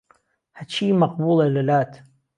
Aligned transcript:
ههچی 0.59 0.85
مهقبوڵه 0.99 1.47
له 1.55 1.61
لات 1.69 1.91